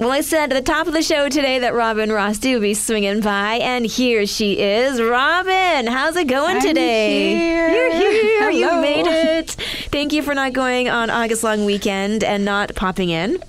Well, 0.00 0.10
I 0.12 0.22
said 0.22 0.50
at 0.50 0.64
the 0.64 0.72
top 0.72 0.86
of 0.86 0.94
the 0.94 1.02
show 1.02 1.28
today 1.28 1.58
that 1.58 1.74
Robin 1.74 2.10
Ross 2.10 2.38
do 2.38 2.58
be 2.58 2.72
swinging 2.72 3.20
by, 3.20 3.56
and 3.56 3.84
here 3.84 4.26
she 4.26 4.58
is. 4.58 4.98
Robin, 4.98 5.86
how's 5.86 6.16
it 6.16 6.26
going 6.26 6.56
I'm 6.56 6.62
today? 6.62 7.34
here. 7.36 7.68
You're 7.68 7.92
here. 7.92 8.50
Hello. 8.50 8.76
You 8.76 8.80
made 8.80 9.06
it. 9.06 9.50
Thank 9.90 10.14
you 10.14 10.22
for 10.22 10.34
not 10.34 10.54
going 10.54 10.88
on 10.88 11.10
August 11.10 11.44
long 11.44 11.66
weekend 11.66 12.24
and 12.24 12.46
not 12.46 12.74
popping 12.74 13.10
in. 13.10 13.42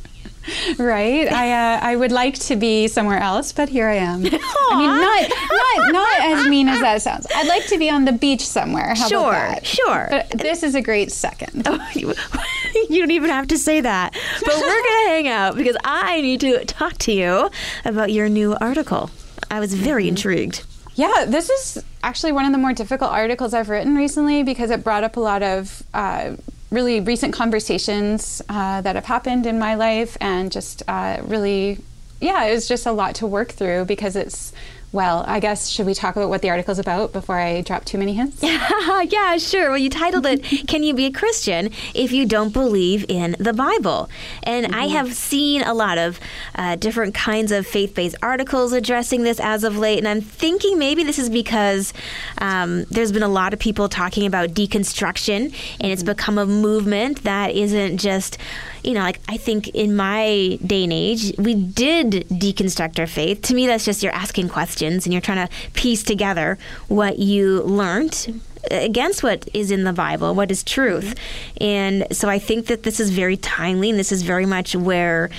Right. 0.77 1.31
I 1.31 1.51
uh, 1.75 1.79
I 1.83 1.95
would 1.95 2.11
like 2.11 2.33
to 2.39 2.55
be 2.57 2.87
somewhere 2.89 3.19
else, 3.19 3.53
but 3.53 3.69
here 3.69 3.87
I 3.87 3.95
am. 3.95 4.25
I 4.25 4.77
mean, 4.77 4.89
not 4.89 5.29
not 5.51 5.91
not 5.93 6.19
as 6.19 6.47
mean 6.49 6.67
as 6.67 6.81
that 6.81 7.01
sounds. 7.01 7.27
I'd 7.33 7.47
like 7.47 7.67
to 7.67 7.77
be 7.77 7.89
on 7.91 8.05
the 8.05 8.11
beach 8.11 8.41
somewhere. 8.45 8.95
How 8.95 9.07
Sure, 9.07 9.29
about 9.29 9.49
that? 9.53 9.65
sure. 9.67 10.07
But 10.09 10.31
this 10.31 10.63
is 10.63 10.73
a 10.75 10.81
great 10.81 11.11
second. 11.11 11.65
you 12.95 12.99
don't 12.99 13.11
even 13.11 13.29
have 13.29 13.47
to 13.47 13.57
say 13.57 13.81
that. 13.81 14.13
But 14.43 14.53
we're 14.53 14.61
going 14.61 14.83
to 14.83 15.05
hang 15.07 15.27
out 15.27 15.55
because 15.55 15.77
I 15.83 16.21
need 16.21 16.41
to 16.41 16.65
talk 16.65 16.97
to 16.99 17.13
you 17.13 17.49
about 17.85 18.11
your 18.11 18.27
new 18.27 18.55
article. 18.59 19.09
I 19.49 19.59
was 19.59 19.73
very 19.73 20.07
intrigued. 20.07 20.63
Yeah, 20.95 21.25
this 21.25 21.49
is 21.49 21.83
actually 22.03 22.33
one 22.33 22.45
of 22.45 22.51
the 22.51 22.57
more 22.57 22.73
difficult 22.73 23.11
articles 23.11 23.53
I've 23.53 23.69
written 23.69 23.95
recently 23.95 24.43
because 24.43 24.71
it 24.71 24.83
brought 24.83 25.05
up 25.05 25.15
a 25.15 25.21
lot 25.21 25.41
of 25.41 25.83
uh, 25.93 26.35
really 26.69 26.99
recent 26.99 27.33
conversations 27.33 28.41
uh, 28.49 28.81
that 28.81 28.95
have 28.95 29.05
happened 29.05 29.45
in 29.45 29.57
my 29.57 29.75
life 29.75 30.17
and 30.19 30.51
just 30.51 30.83
uh, 30.89 31.21
really, 31.23 31.79
yeah, 32.19 32.43
it 32.43 32.53
was 32.53 32.67
just 32.67 32.85
a 32.85 32.91
lot 32.91 33.15
to 33.15 33.27
work 33.27 33.51
through 33.51 33.85
because 33.85 34.17
it's, 34.17 34.51
well, 34.91 35.23
I 35.25 35.39
guess, 35.39 35.69
should 35.69 35.85
we 35.85 35.93
talk 35.93 36.17
about 36.17 36.27
what 36.27 36.41
the 36.41 36.49
article's 36.49 36.77
about 36.77 37.13
before 37.13 37.39
I 37.39 37.61
drop 37.61 37.85
too 37.85 37.97
many 37.97 38.13
hints? 38.13 38.43
yeah, 38.43 39.37
sure. 39.37 39.69
Well, 39.69 39.77
you 39.77 39.89
titled 39.89 40.25
it 40.25 40.41
"Can 40.67 40.83
You 40.83 40.93
Be 40.93 41.05
a 41.05 41.11
Christian 41.11 41.69
If 41.93 42.11
You 42.11 42.25
Don't 42.25 42.51
Believe 42.51 43.05
in 43.07 43.37
the 43.39 43.53
Bible?" 43.53 44.09
And 44.43 44.75
I 44.75 44.87
have 44.87 45.13
seen 45.13 45.61
a 45.61 45.73
lot 45.73 45.97
of 45.97 46.19
uh, 46.55 46.75
different 46.75 47.15
kinds 47.15 47.53
of 47.53 47.65
faith-based 47.65 48.17
articles 48.21 48.73
addressing 48.73 49.23
this 49.23 49.39
as 49.39 49.63
of 49.63 49.77
late, 49.77 49.97
and 49.97 50.07
I'm 50.07 50.21
thinking 50.21 50.77
maybe 50.77 51.03
this 51.03 51.19
is 51.19 51.29
because 51.29 51.93
um, 52.39 52.83
there's 52.85 53.13
been 53.13 53.23
a 53.23 53.29
lot 53.29 53.53
of 53.53 53.59
people 53.59 53.87
talking 53.87 54.25
about 54.25 54.49
deconstruction, 54.49 55.53
and 55.79 55.91
it's 55.91 56.03
become 56.03 56.37
a 56.37 56.45
movement 56.45 57.23
that 57.23 57.51
isn't 57.51 57.97
just 57.97 58.37
you 58.83 58.93
know, 58.93 59.01
like 59.01 59.19
I 59.27 59.37
think 59.37 59.69
in 59.69 59.95
my 59.95 60.57
day 60.65 60.83
and 60.83 60.93
age, 60.93 61.33
we 61.37 61.53
did 61.53 62.27
deconstruct 62.29 62.99
our 62.99 63.07
faith. 63.07 63.41
To 63.43 63.53
me, 63.53 63.67
that's 63.67 63.85
just 63.85 64.03
you're 64.03 64.13
asking 64.13 64.49
questions 64.49 65.05
and 65.05 65.13
you're 65.13 65.21
trying 65.21 65.47
to 65.47 65.53
piece 65.73 66.03
together 66.03 66.57
what 66.87 67.19
you 67.19 67.61
learned 67.63 68.41
against 68.69 69.23
what 69.23 69.47
is 69.53 69.71
in 69.71 69.83
the 69.83 69.93
Bible, 69.93 70.35
what 70.35 70.51
is 70.51 70.63
truth. 70.63 71.15
And 71.59 72.05
so 72.11 72.29
I 72.29 72.39
think 72.39 72.67
that 72.67 72.83
this 72.83 72.99
is 72.99 73.09
very 73.09 73.37
timely 73.37 73.89
and 73.89 73.99
this 73.99 74.11
is 74.11 74.21
very 74.21 74.45
much 74.45 74.75
where 74.75 75.29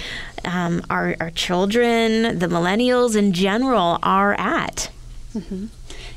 um, 0.45 0.83
our, 0.91 1.17
our 1.21 1.31
children, 1.31 2.39
the 2.39 2.49
millennials 2.49 3.17
in 3.17 3.33
general, 3.33 3.99
are 4.03 4.35
at. 4.35 4.91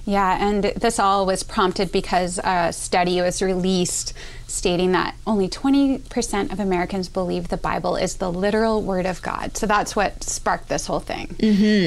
Yeah, 0.06 0.38
and 0.40 0.64
this 0.64 1.00
all 1.00 1.26
was 1.26 1.42
prompted 1.44 1.92
because 1.92 2.40
a 2.44 2.72
study 2.72 3.20
was 3.22 3.42
released 3.42 4.14
stating 4.48 4.92
that 4.92 5.16
only 5.26 5.50
20% 5.50 6.52
of 6.54 6.60
Americans 6.60 7.10
believe 7.10 7.48
the 7.48 7.58
Bible 7.58 7.96
is 7.96 8.18
the 8.18 8.32
literal 8.32 8.82
word 8.84 9.08
of 9.08 9.22
God. 9.24 9.58
So 9.58 9.66
that's 9.66 9.96
what 9.96 10.24
sparked 10.24 10.70
this 10.70 10.86
whole 10.86 11.00
thing. 11.00 11.36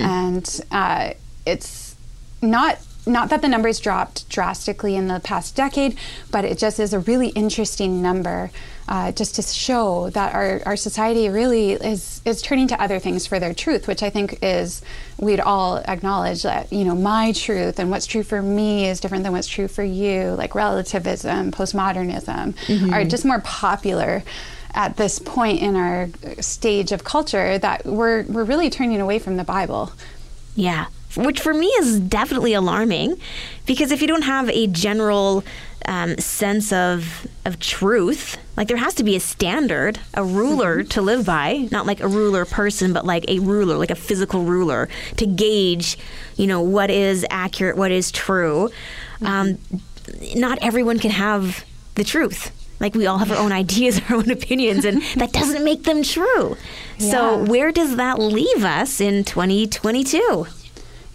And 0.02 0.60
uh, 0.72 1.14
it's 1.46 1.94
not 2.42 2.78
not 3.08 3.30
that 3.30 3.42
the 3.42 3.48
numbers 3.48 3.80
dropped 3.80 4.28
drastically 4.28 4.94
in 4.94 5.08
the 5.08 5.20
past 5.20 5.56
decade, 5.56 5.96
but 6.30 6.44
it 6.44 6.58
just 6.58 6.78
is 6.78 6.92
a 6.92 6.98
really 7.00 7.28
interesting 7.28 8.02
number 8.02 8.50
uh, 8.88 9.12
just 9.12 9.34
to 9.34 9.42
show 9.42 10.08
that 10.10 10.34
our, 10.34 10.62
our 10.64 10.76
society 10.76 11.28
really 11.28 11.72
is, 11.72 12.22
is 12.24 12.40
turning 12.40 12.66
to 12.68 12.80
other 12.80 12.98
things 12.98 13.26
for 13.26 13.38
their 13.38 13.52
truth, 13.52 13.86
which 13.86 14.02
I 14.02 14.10
think 14.10 14.38
is, 14.40 14.82
we'd 15.18 15.40
all 15.40 15.78
acknowledge 15.78 16.42
that, 16.42 16.72
you 16.72 16.84
know, 16.84 16.94
my 16.94 17.32
truth 17.32 17.78
and 17.78 17.90
what's 17.90 18.06
true 18.06 18.22
for 18.22 18.40
me 18.40 18.86
is 18.86 19.00
different 19.00 19.24
than 19.24 19.32
what's 19.32 19.48
true 19.48 19.68
for 19.68 19.82
you, 19.82 20.30
like 20.38 20.54
relativism, 20.54 21.52
postmodernism, 21.52 22.54
are 22.92 23.04
just 23.04 23.24
more 23.24 23.40
popular 23.40 24.22
at 24.74 24.96
this 24.96 25.18
point 25.18 25.60
in 25.60 25.76
our 25.76 26.08
stage 26.40 26.92
of 26.92 27.04
culture 27.04 27.58
that 27.58 27.84
we're, 27.84 28.22
we're 28.24 28.44
really 28.44 28.70
turning 28.70 29.00
away 29.00 29.18
from 29.18 29.36
the 29.36 29.44
Bible. 29.44 29.92
Yeah. 30.54 30.86
Which 31.16 31.40
for 31.40 31.54
me 31.54 31.66
is 31.78 31.98
definitely 32.00 32.52
alarming 32.52 33.18
because 33.66 33.90
if 33.90 34.00
you 34.00 34.08
don't 34.08 34.22
have 34.22 34.48
a 34.50 34.66
general 34.66 35.42
um, 35.86 36.18
sense 36.18 36.70
of 36.72 37.26
of 37.44 37.58
truth, 37.58 38.36
like 38.56 38.68
there 38.68 38.76
has 38.76 38.94
to 38.94 39.04
be 39.04 39.16
a 39.16 39.20
standard, 39.20 39.98
a 40.14 40.22
ruler 40.22 40.82
to 40.84 41.00
live 41.00 41.24
by, 41.24 41.66
not 41.70 41.86
like 41.86 42.00
a 42.00 42.08
ruler 42.08 42.44
person, 42.44 42.92
but 42.92 43.06
like 43.06 43.24
a 43.28 43.38
ruler, 43.38 43.76
like 43.76 43.90
a 43.90 43.94
physical 43.96 44.42
ruler 44.44 44.88
to 45.16 45.26
gauge, 45.26 45.96
you 46.36 46.46
know, 46.46 46.60
what 46.60 46.90
is 46.90 47.24
accurate, 47.30 47.76
what 47.76 47.90
is 47.90 48.12
true. 48.12 48.70
Um, 49.22 49.58
not 50.36 50.58
everyone 50.60 50.98
can 50.98 51.10
have 51.10 51.64
the 51.94 52.04
truth. 52.04 52.52
Like 52.80 52.94
we 52.94 53.06
all 53.06 53.18
have 53.18 53.32
our 53.32 53.38
own 53.38 53.52
ideas, 53.64 54.00
our 54.08 54.16
own 54.16 54.30
opinions, 54.30 54.84
and 54.84 55.02
that 55.16 55.32
doesn't 55.32 55.64
make 55.64 55.84
them 55.84 56.02
true. 56.02 56.56
So 56.98 57.44
where 57.44 57.72
does 57.72 57.96
that 57.96 58.18
leave 58.18 58.64
us 58.64 59.00
in 59.00 59.24
2022? 59.24 60.46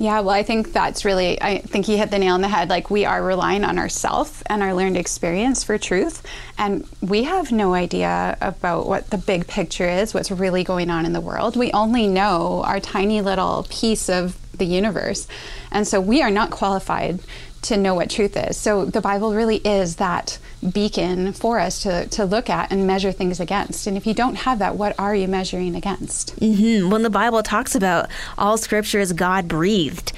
Yeah, 0.03 0.19
well, 0.19 0.35
I 0.35 0.43
think 0.43 0.73
that's 0.73 1.05
really, 1.05 1.41
I 1.41 1.59
think 1.59 1.85
he 1.85 1.95
hit 1.95 2.11
the 2.11 2.19
nail 2.19 2.33
on 2.33 2.41
the 2.41 2.49
head. 2.49 2.67
Like, 2.67 2.89
we 2.89 3.05
are 3.05 3.23
relying 3.23 3.63
on 3.63 3.79
ourself 3.79 4.43
and 4.47 4.61
our 4.61 4.73
learned 4.73 4.97
experience 4.97 5.63
for 5.63 5.77
truth. 5.77 6.21
And 6.57 6.85
we 6.99 7.23
have 7.23 7.53
no 7.53 7.73
idea 7.73 8.37
about 8.41 8.85
what 8.85 9.11
the 9.11 9.17
big 9.17 9.47
picture 9.47 9.87
is, 9.87 10.13
what's 10.13 10.29
really 10.29 10.65
going 10.65 10.89
on 10.89 11.05
in 11.05 11.13
the 11.13 11.21
world. 11.21 11.55
We 11.55 11.71
only 11.71 12.05
know 12.05 12.63
our 12.65 12.81
tiny 12.81 13.21
little 13.21 13.65
piece 13.69 14.09
of 14.09 14.37
the 14.57 14.65
universe. 14.65 15.25
And 15.71 15.87
so 15.87 16.01
we 16.01 16.21
are 16.21 16.31
not 16.31 16.51
qualified 16.51 17.21
to 17.63 17.77
know 17.77 17.93
what 17.93 18.09
truth 18.09 18.35
is. 18.37 18.57
So 18.57 18.85
the 18.85 19.01
Bible 19.01 19.33
really 19.33 19.57
is 19.57 19.97
that 19.97 20.37
beacon 20.73 21.33
for 21.33 21.59
us 21.59 21.81
to, 21.83 22.05
to 22.07 22.25
look 22.25 22.49
at 22.49 22.71
and 22.71 22.87
measure 22.87 23.11
things 23.11 23.39
against. 23.39 23.87
And 23.87 23.97
if 23.97 24.05
you 24.07 24.13
don't 24.13 24.35
have 24.35 24.59
that, 24.59 24.75
what 24.75 24.97
are 24.99 25.15
you 25.15 25.27
measuring 25.27 25.75
against? 25.75 26.31
hmm 26.39 26.89
When 26.89 27.03
the 27.03 27.09
Bible 27.09 27.43
talks 27.43 27.75
about 27.75 28.09
all 28.37 28.57
scripture 28.57 28.99
is 28.99 29.13
God 29.13 29.47
breathed, 29.47 30.13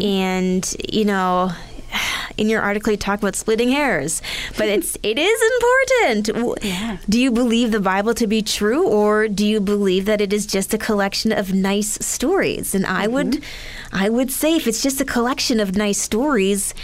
and 0.00 0.76
you 0.88 1.04
know, 1.04 1.52
in 2.38 2.48
your 2.48 2.62
article 2.62 2.92
you 2.92 2.96
talk 2.96 3.18
about 3.18 3.36
splitting 3.36 3.70
hairs, 3.70 4.22
but 4.56 4.68
it's 4.68 4.96
it 5.02 5.18
is 5.18 5.52
important. 5.52 6.64
Yeah. 6.64 6.98
Do 7.08 7.20
you 7.20 7.30
believe 7.30 7.72
the 7.72 7.80
Bible 7.80 8.14
to 8.14 8.26
be 8.26 8.42
true, 8.42 8.86
or 8.88 9.28
do 9.28 9.44
you 9.44 9.60
believe 9.60 10.04
that 10.06 10.20
it 10.20 10.32
is 10.32 10.46
just 10.46 10.72
a 10.72 10.78
collection 10.78 11.32
of 11.32 11.52
nice 11.52 12.04
stories? 12.04 12.74
And 12.74 12.86
I 12.86 13.06
would, 13.06 13.32
mm-hmm. 13.32 13.96
I 13.96 14.08
would 14.08 14.30
say, 14.30 14.54
if 14.54 14.66
it's 14.66 14.82
just 14.82 15.00
a 15.00 15.04
collection 15.04 15.60
of 15.60 15.76
nice 15.76 15.98
stories, 15.98 16.74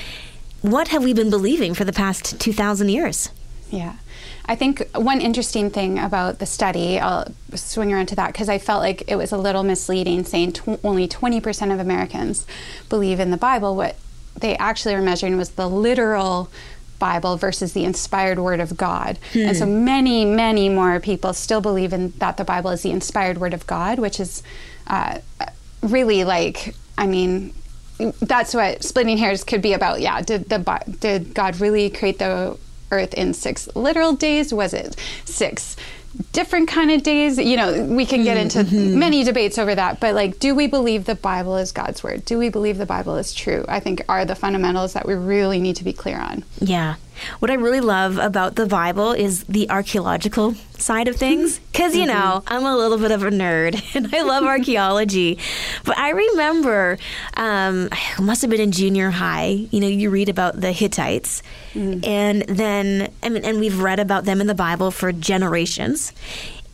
what 0.63 0.89
have 0.89 1.05
we 1.05 1.13
been 1.13 1.31
believing 1.31 1.75
for 1.75 1.85
the 1.85 1.93
past 1.93 2.41
two 2.41 2.53
thousand 2.53 2.91
years? 2.91 3.31
Yeah. 3.71 3.97
I 4.47 4.57
think 4.57 4.87
one 4.95 5.23
interesting 5.23 5.71
thing 5.71 5.99
about 5.99 6.39
the 6.39 6.47
study, 6.47 7.01
I'll 7.01 7.33
swing 7.55 7.93
around 7.93 8.07
to 8.09 8.17
that 8.17 8.33
because 8.33 8.49
I 8.51 8.59
felt 8.59 8.83
like 8.83 9.03
it 9.09 9.17
was 9.17 9.33
a 9.33 9.39
little 9.39 9.63
misleading 9.63 10.25
saying 10.25 10.53
tw- 10.53 10.85
only 10.85 11.09
20% 11.09 11.73
of 11.73 11.81
Americans 11.81 12.47
believe 12.91 13.21
in 13.21 13.31
the 13.31 13.39
Bible. 13.39 13.75
What 13.75 13.97
they 14.41 14.57
actually 14.57 14.95
were 14.95 15.03
measuring 15.03 15.37
was 15.37 15.51
the 15.51 15.69
literal 15.69 16.51
Bible 16.99 17.37
versus 17.37 17.73
the 17.73 17.85
inspired 17.85 18.39
Word 18.39 18.61
of 18.61 18.77
God. 18.77 19.19
And 19.49 19.57
so 19.57 19.67
many, 19.67 20.25
many 20.25 20.69
more 20.69 21.01
people 21.01 21.33
still 21.33 21.61
believe 21.61 21.93
in 21.93 22.11
that 22.19 22.37
the 22.37 22.45
Bible 22.45 22.71
is 22.71 22.83
the 22.83 22.91
inspired 22.91 23.39
Word 23.39 23.53
of 23.53 23.67
God, 23.67 23.99
which 23.99 24.21
is 24.21 24.43
uh, 24.87 25.19
really 25.83 26.25
like, 26.25 26.75
I 26.97 27.07
mean, 27.07 27.53
that's 28.21 28.55
what 28.55 28.83
splitting 28.83 29.19
hairs 29.19 29.45
could 29.45 29.63
be 29.63 29.73
about. 29.73 30.01
Yeah, 30.01 30.21
did 30.21 30.49
the 30.49 30.97
did 31.01 31.35
God 31.35 31.61
really 31.61 31.91
create 31.91 32.19
the 32.19 32.59
earth 32.91 33.15
in 33.15 33.35
six 33.35 33.69
literal 33.77 34.15
days? 34.15 34.53
Was 34.53 34.73
it 34.75 34.97
six 35.25 35.77
different 36.33 36.69
kind 36.69 36.91
of 36.91 37.03
days? 37.03 37.39
You 37.39 37.57
know, 37.57 37.85
we 37.85 38.07
can 38.07 38.25
get 38.25 38.37
into 38.37 38.59
mm-hmm. 38.59 38.77
Mm-hmm. 38.77 38.99
many 38.99 39.25
debates 39.25 39.59
over 39.59 39.75
that, 39.75 40.01
but 40.01 40.15
like 40.15 40.39
do 40.39 40.55
we 40.55 40.67
believe 40.67 41.05
the 41.05 41.15
Bible 41.15 41.57
is 41.57 41.73
God's 41.73 42.03
word? 42.03 42.25
Do 42.25 42.39
we 42.39 42.49
believe 42.49 42.79
the 42.79 42.87
Bible 42.87 43.17
is 43.17 43.35
true? 43.35 43.65
I 43.69 43.81
think 43.81 44.05
are 44.09 44.25
the 44.25 44.35
fundamentals 44.35 44.93
that 44.95 45.07
we 45.07 45.15
really 45.15 45.61
need 45.61 45.77
to 45.77 45.85
be 45.85 45.93
clear 45.93 46.19
on. 46.19 46.45
Yeah. 46.61 46.97
What 47.39 47.51
I 47.51 47.55
really 47.55 47.81
love 47.81 48.19
about 48.19 48.57
the 48.57 48.67
Bible 48.67 49.13
is 49.13 49.45
the 49.45 49.71
archaeological 49.71 50.55
side 50.77 51.09
of 51.09 51.17
things. 51.17 51.59
Mm-hmm. 51.59 51.65
Because, 51.73 51.97
you 51.97 52.07
know, 52.07 52.43
I'm 52.47 52.65
a 52.65 52.77
little 52.77 52.99
bit 52.99 53.11
of 53.11 53.23
a 53.23 53.31
nerd 53.31 53.83
and 53.97 54.15
I 54.15 54.23
love 54.23 54.45
archaeology. 54.45 55.39
But 55.85 55.99
I 55.99 56.11
remember, 56.11 56.99
um, 57.37 57.89
it 57.93 58.21
must 58.21 58.43
have 58.43 58.51
been 58.51 58.61
in 58.61 58.73
junior 58.73 59.11
high, 59.11 59.67
you 59.71 59.81
know, 59.81 59.87
you 59.87 60.11
read 60.11 60.29
about 60.29 60.61
the 60.61 60.73
Hittites. 60.73 61.43
And 61.75 62.43
then, 62.43 63.13
I 63.23 63.29
mean, 63.29 63.45
and 63.45 63.59
we've 63.59 63.81
read 63.81 63.99
about 63.99 64.25
them 64.25 64.41
in 64.41 64.47
the 64.47 64.55
Bible 64.55 64.93
for 64.93 65.11
generations. 65.11 66.04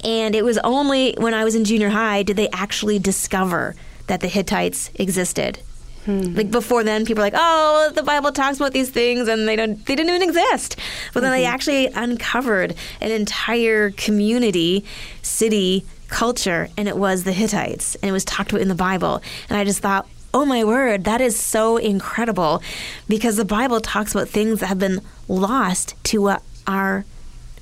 And 0.02 0.34
it 0.34 0.44
was 0.44 0.58
only 0.58 1.14
when 1.18 1.34
I 1.34 1.44
was 1.44 1.54
in 1.54 1.64
junior 1.64 1.90
high 1.90 2.22
did 2.22 2.36
they 2.36 2.48
actually 2.50 2.98
discover 2.98 3.74
that 4.06 4.20
the 4.20 4.28
Hittites 4.28 4.90
existed. 4.94 5.58
Hmm. 6.04 6.34
Like 6.34 6.50
before 6.50 6.82
then, 6.82 7.04
people 7.04 7.22
are 7.22 7.26
like, 7.26 7.34
"Oh, 7.36 7.92
the 7.94 8.02
Bible 8.02 8.32
talks 8.32 8.56
about 8.56 8.72
these 8.72 8.88
things, 8.88 9.28
and 9.28 9.46
they 9.46 9.54
don't, 9.54 9.84
they 9.84 9.94
didn't 9.94 10.14
even 10.14 10.28
exist." 10.28 10.76
But 11.12 11.20
then 11.20 11.30
they 11.30 11.42
mm-hmm. 11.42 11.54
actually 11.54 11.86
uncovered 11.88 12.74
an 13.02 13.10
entire 13.10 13.90
community, 13.90 14.84
city 15.20 15.84
culture, 16.08 16.68
and 16.76 16.88
it 16.88 16.96
was 16.96 17.24
the 17.24 17.32
Hittites, 17.32 17.96
and 17.96 18.08
it 18.08 18.12
was 18.12 18.24
talked 18.24 18.50
about 18.50 18.62
in 18.62 18.68
the 18.68 18.74
Bible. 18.74 19.22
And 19.50 19.58
I 19.58 19.64
just 19.64 19.80
thought, 19.80 20.08
oh 20.32 20.44
my 20.44 20.64
word, 20.64 21.04
that 21.04 21.20
is 21.20 21.38
so 21.38 21.76
incredible 21.76 22.62
because 23.08 23.36
the 23.36 23.44
Bible 23.44 23.80
talks 23.80 24.14
about 24.14 24.28
things 24.28 24.60
that 24.60 24.66
have 24.66 24.78
been 24.78 25.00
lost 25.28 25.94
to 26.04 26.22
what 26.22 26.42
our 26.66 27.04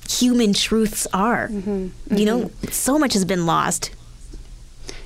human 0.09 0.53
truths 0.53 1.07
are. 1.13 1.47
Mm-hmm. 1.49 2.15
You 2.15 2.25
know, 2.25 2.51
so 2.71 2.97
much 2.97 3.13
has 3.13 3.25
been 3.25 3.45
lost. 3.45 3.91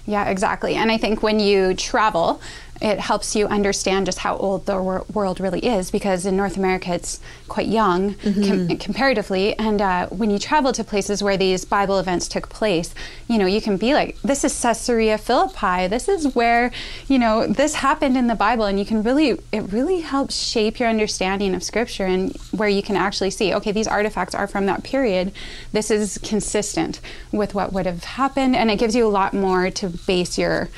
Yeah, 0.05 0.29
exactly. 0.29 0.75
And 0.75 0.91
I 0.91 0.97
think 0.97 1.23
when 1.23 1.39
you 1.39 1.73
travel, 1.75 2.41
it 2.83 2.99
helps 2.99 3.33
you 3.33 3.47
understand 3.47 4.05
just 4.05 4.19
how 4.19 4.35
old 4.35 4.65
the 4.65 4.79
wor- 4.79 5.05
world 5.13 5.39
really 5.39 5.65
is 5.65 5.89
because 5.89 6.25
in 6.25 6.35
North 6.35 6.57
America 6.57 6.93
it's 6.93 7.21
quite 7.47 7.67
young 7.67 8.15
mm-hmm. 8.15 8.67
com- 8.67 8.77
comparatively. 8.77 9.57
And 9.57 9.81
uh, 9.81 10.07
when 10.07 10.29
you 10.29 10.37
travel 10.37 10.73
to 10.73 10.83
places 10.83 11.23
where 11.23 11.37
these 11.37 11.63
Bible 11.63 11.97
events 11.97 12.27
took 12.27 12.49
place, 12.49 12.93
you 13.29 13.37
know, 13.37 13.45
you 13.45 13.61
can 13.61 13.77
be 13.77 13.93
like, 13.93 14.21
this 14.21 14.43
is 14.43 14.61
Caesarea 14.61 15.17
Philippi. 15.17 15.87
This 15.87 16.09
is 16.09 16.35
where, 16.35 16.73
you 17.07 17.17
know, 17.17 17.47
this 17.47 17.75
happened 17.75 18.17
in 18.17 18.27
the 18.27 18.35
Bible. 18.35 18.65
And 18.65 18.77
you 18.77 18.85
can 18.85 19.01
really, 19.01 19.39
it 19.53 19.71
really 19.71 20.01
helps 20.01 20.35
shape 20.35 20.77
your 20.77 20.89
understanding 20.89 21.55
of 21.55 21.63
Scripture 21.63 22.05
and 22.05 22.35
where 22.51 22.67
you 22.67 22.83
can 22.83 22.97
actually 22.97 23.29
see, 23.29 23.53
okay, 23.53 23.71
these 23.71 23.87
artifacts 23.87 24.35
are 24.35 24.47
from 24.47 24.65
that 24.65 24.83
period. 24.83 25.31
This 25.71 25.89
is 25.89 26.17
consistent 26.17 26.99
with 27.31 27.55
what 27.55 27.71
would 27.71 27.85
have 27.85 28.03
happened. 28.03 28.57
And 28.57 28.69
it 28.69 28.77
gives 28.77 28.93
you 28.93 29.07
a 29.07 29.09
lot 29.09 29.33
more 29.33 29.69
to 29.71 29.87
base 29.87 30.37
your 30.37 30.69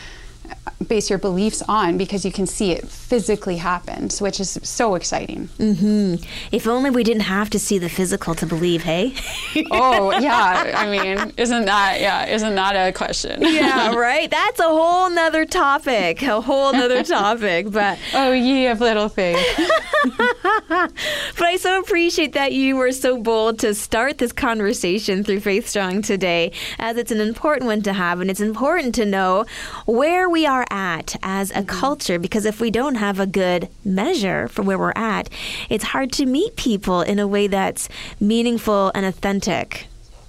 base 0.88 1.10
your 1.10 1.20
beliefs 1.20 1.62
on 1.68 1.98
because 1.98 2.26
you 2.26 2.32
can 2.32 2.46
see 2.46 2.72
it 2.72 2.88
physically 2.88 3.58
happen, 3.58 4.10
which 4.20 4.40
is 4.40 4.60
so 4.64 4.96
exciting. 4.96 5.48
Mm-hmm. 5.58 6.24
If 6.52 6.68
only 6.68 6.90
we 6.90 7.04
didn't 7.04 7.24
have 7.24 7.50
to 7.52 7.60
see 7.60 7.78
the 7.78 7.90
physical 7.90 8.36
to 8.36 8.46
believe, 8.46 8.84
hey? 8.84 9.14
oh, 9.72 10.12
yeah. 10.20 10.74
I 10.76 10.90
mean, 10.90 11.34
isn't 11.38 11.66
that, 11.66 12.02
yeah, 12.02 12.26
isn't 12.26 12.56
that 12.56 12.74
a 12.74 12.92
question? 12.92 13.42
yeah, 13.42 13.96
right? 13.96 14.30
That's 14.30 14.60
a 14.60 14.64
whole 14.64 15.10
nother 15.10 15.46
topic, 15.46 16.22
a 16.24 16.42
whole 16.42 16.74
nother 16.74 17.04
topic. 17.04 17.72
But 17.72 17.98
oh, 18.14 18.32
ye 18.32 18.68
of 18.68 18.82
little 18.82 19.10
faith. 19.10 19.38
but 20.18 20.92
I 21.42 21.58
so 21.60 21.80
appreciate 21.80 22.34
that 22.34 22.54
you 22.54 22.76
were 22.76 22.92
so 22.92 23.18
bold 23.18 23.60
to 23.60 23.74
start 23.74 24.18
this 24.18 24.32
conversation 24.32 25.24
through 25.24 25.40
Faith 25.40 25.68
Strong 25.68 26.04
today, 26.04 26.52
as 26.80 26.98
it's 26.98 27.12
an 27.12 27.22
important 27.22 27.68
one 27.68 27.82
to 27.84 27.94
have, 27.94 28.20
and 28.20 28.30
it's 28.30 28.42
important 28.42 28.94
to 28.96 29.06
know 29.06 29.46
where 29.86 30.30
we 30.30 30.35
are 30.44 30.66
at 30.72 31.16
as 31.22 31.52
a 31.52 31.54
mm-hmm. 31.54 31.68
culture 31.68 32.18
because 32.18 32.46
if 32.46 32.60
we 32.60 32.72
don't 32.72 32.96
have 32.96 33.20
a 33.20 33.28
good 33.28 33.70
measure 33.84 34.48
for 34.48 34.64
where 34.64 34.80
we're 34.80 34.92
at, 34.96 35.30
it's 35.70 35.84
hard 35.84 36.12
to 36.14 36.26
meet 36.26 36.56
people 36.56 37.04
in 37.04 37.20
a 37.20 37.28
way 37.28 37.46
that's 37.46 37.88
meaningful 38.20 38.92
and 38.96 39.06
authentic. 39.06 39.86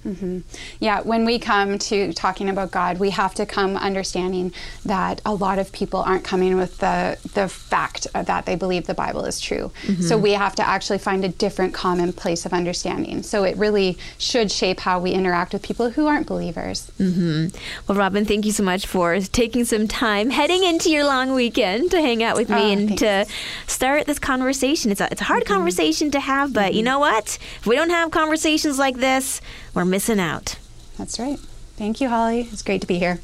Mm-hmm. 0.07 0.39
Yeah, 0.79 1.01
when 1.01 1.25
we 1.25 1.37
come 1.37 1.77
to 1.77 2.13
talking 2.13 2.49
about 2.49 2.71
God, 2.71 2.97
we 2.97 3.09
have 3.09 3.33
to 3.35 3.45
come 3.45 3.75
understanding 3.75 4.53
that 4.85 5.21
a 5.25 5.33
lot 5.33 5.59
of 5.59 5.71
people 5.71 5.99
aren't 5.99 6.23
coming 6.23 6.55
with 6.55 6.77
the 6.77 7.17
the 7.33 7.49
fact 7.49 8.07
that 8.13 8.45
they 8.45 8.55
believe 8.55 8.87
the 8.87 8.93
Bible 8.93 9.25
is 9.25 9.41
true. 9.41 9.71
Mm-hmm. 9.83 10.03
So 10.03 10.17
we 10.17 10.31
have 10.31 10.55
to 10.55 10.67
actually 10.67 10.99
find 10.99 11.25
a 11.25 11.29
different 11.29 11.73
common 11.73 12.13
place 12.13 12.45
of 12.45 12.53
understanding. 12.53 13.23
So 13.23 13.43
it 13.43 13.57
really 13.57 13.97
should 14.17 14.51
shape 14.51 14.79
how 14.79 14.99
we 14.99 15.11
interact 15.11 15.53
with 15.53 15.61
people 15.61 15.89
who 15.91 16.07
aren't 16.07 16.27
believers. 16.27 16.89
Mm-hmm. 16.99 17.57
Well, 17.87 17.97
Robin, 17.97 18.23
thank 18.25 18.45
you 18.45 18.51
so 18.51 18.63
much 18.63 18.87
for 18.87 19.19
taking 19.19 19.65
some 19.65 19.87
time 19.87 20.29
heading 20.29 20.63
into 20.63 20.89
your 20.89 21.03
long 21.03 21.33
weekend 21.33 21.91
to 21.91 22.01
hang 22.01 22.23
out 22.23 22.37
with 22.37 22.49
me 22.49 22.55
oh, 22.55 22.71
and 22.71 22.87
thanks. 22.87 23.01
to 23.01 23.25
start 23.67 24.05
this 24.05 24.19
conversation. 24.19 24.91
It's 24.91 25.01
a, 25.01 25.09
it's 25.11 25.21
a 25.21 25.25
hard 25.25 25.43
mm-hmm. 25.43 25.53
conversation 25.53 26.11
to 26.11 26.19
have, 26.19 26.53
but 26.53 26.73
you 26.73 26.79
mm-hmm. 26.79 26.85
know 26.85 26.99
what? 26.99 27.37
If 27.59 27.67
we 27.67 27.75
don't 27.75 27.89
have 27.89 28.11
conversations 28.11 28.79
like 28.79 28.97
this, 28.97 29.41
we're 29.77 29.85
missing 29.85 30.19
out. 30.19 30.57
That's 30.97 31.19
right. 31.19 31.37
Thank 31.77 32.01
you, 32.01 32.09
Holly. 32.09 32.49
It's 32.51 32.63
great 32.63 32.81
to 32.81 32.87
be 32.87 32.97
here. 32.97 33.19